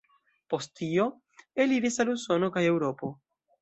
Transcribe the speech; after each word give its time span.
Post 0.53 0.73
tio, 0.79 1.05
eliris 1.67 2.05
al 2.07 2.13
Usono 2.19 2.53
kaj 2.59 2.69
Eŭropo. 2.75 3.17